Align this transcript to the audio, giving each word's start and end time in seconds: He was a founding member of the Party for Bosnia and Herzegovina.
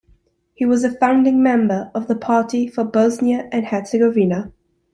He 0.55 0.65
was 0.65 0.83
a 0.83 0.89
founding 0.97 1.43
member 1.43 1.91
of 1.93 2.07
the 2.07 2.15
Party 2.15 2.67
for 2.67 2.83
Bosnia 2.83 3.47
and 3.51 3.67
Herzegovina. 3.67 4.51